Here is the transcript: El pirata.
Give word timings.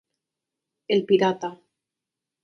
El 0.95 1.05
pirata. 1.05 1.51